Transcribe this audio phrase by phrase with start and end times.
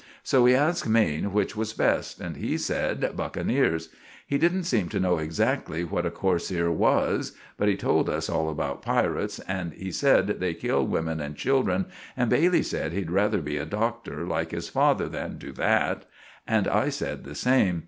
[0.23, 3.89] So we asked Maine which was best, and he sed "buckeneers."
[4.25, 8.49] He didn't seem to know exacktly what a coarseer was; but he told us all
[8.49, 11.85] about pirits, and he sed they kill womin and childrin,
[12.17, 16.07] and Bailey said he'd rather be a docter, like his father, than do that,
[16.47, 17.79] and I said the same.